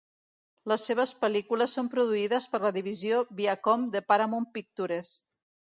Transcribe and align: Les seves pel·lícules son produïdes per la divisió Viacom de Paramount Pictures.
Les 0.71 0.85
seves 0.89 1.13
pel·lícules 1.25 1.75
son 1.79 1.91
produïdes 1.93 2.49
per 2.55 2.63
la 2.67 2.73
divisió 2.81 3.21
Viacom 3.43 3.89
de 3.97 4.07
Paramount 4.13 4.51
Pictures. 4.59 5.19